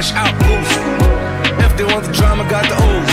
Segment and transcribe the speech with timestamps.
[0.00, 0.72] fresh out booze.
[1.64, 3.12] If they want the drama, got the ooze.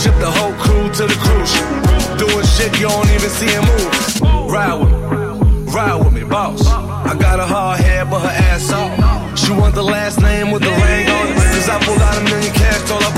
[0.00, 1.52] Ship the whole crew to the cruise.
[2.16, 4.50] Doing shit you don't even see him move.
[4.50, 6.66] Ride with me, ride with me, boss.
[6.66, 9.38] I got a hard head, but her ass off.
[9.38, 11.36] She want the last name with the ring on it.
[11.36, 13.17] Cause I pulled out a million cash, told her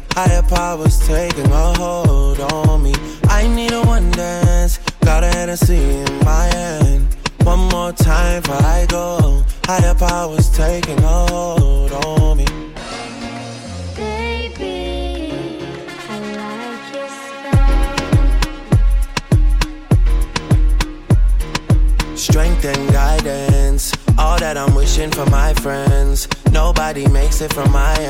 [0.15, 2.93] Higher powers taking a hold on me.
[3.29, 4.79] I need a one dance.
[5.01, 5.90] Got a Hennessy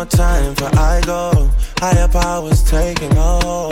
[0.00, 1.50] More time for I go.
[1.76, 3.69] Higher powers taking hold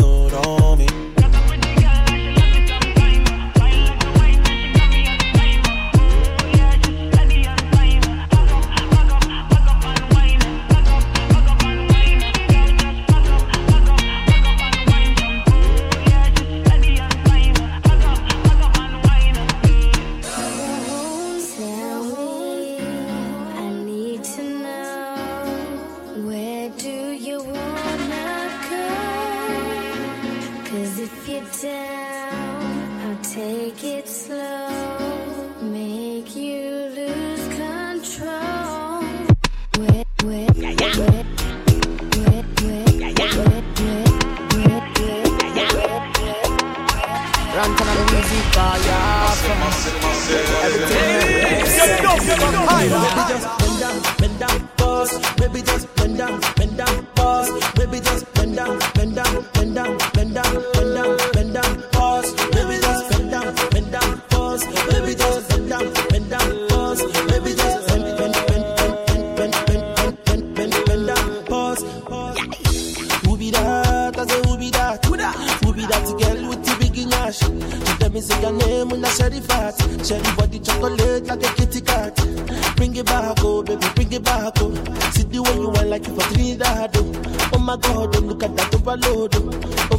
[55.38, 55.62] Baby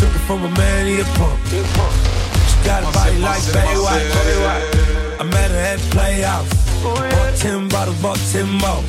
[0.00, 0.18] the
[5.90, 6.48] playhouse.
[6.82, 8.82] Bought ten bottles, bought ten more.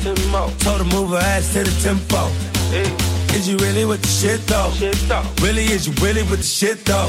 [0.58, 2.28] Told her move her ass to the tempo.
[3.34, 4.70] Is you really with the shit though?
[5.44, 7.08] Really, is you really with the shit though?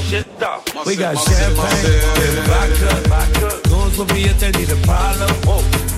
[0.85, 1.85] We got champagne,
[2.19, 3.69] yeah, vodka.
[3.69, 5.29] Goons with me if they need a problem.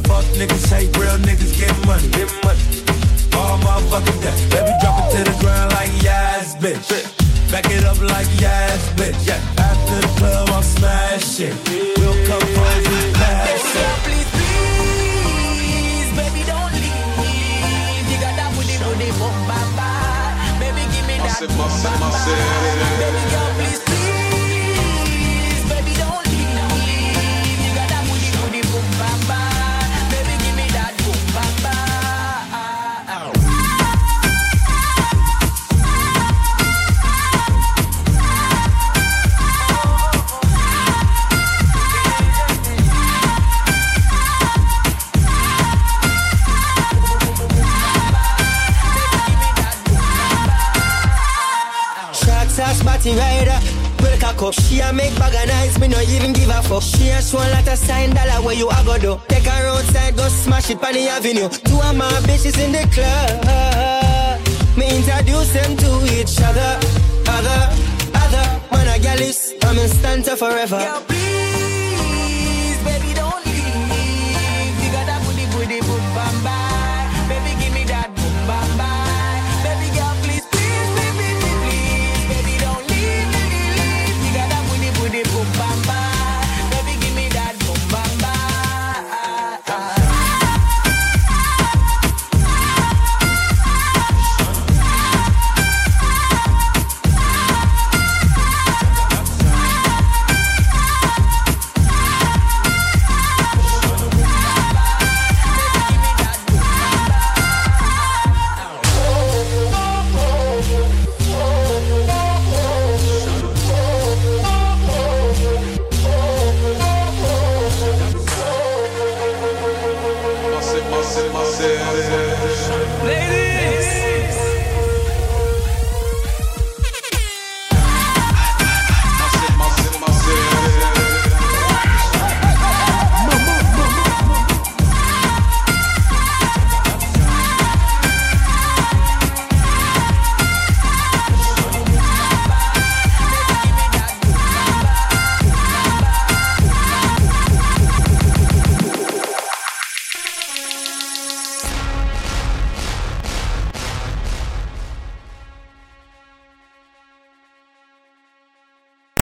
[0.07, 2.09] Fuck niggas, hate real niggas, get money.
[3.37, 4.37] All motherfucking day.
[4.49, 7.20] Baby, drop it to the ground like yes, bitch.
[7.51, 9.27] Back it up like yes, bitch.
[9.27, 9.35] Yeah.
[9.57, 11.53] After the club, I'm smashing.
[11.97, 12.50] We'll come
[54.41, 54.53] up.
[54.53, 56.83] She a make bag of nice, me no even give a fuck.
[56.83, 59.21] She a show lot of sign dollar where you a go do.
[59.27, 61.49] Take her outside, go smash it on the avenue.
[61.49, 64.39] Two of my bitches in the club.
[64.77, 66.79] Me introduce them to each other.
[67.27, 67.61] Other,
[68.15, 68.61] other.
[68.71, 70.77] Man, a gal is, I'm in stanza forever.
[70.77, 71.00] Girl,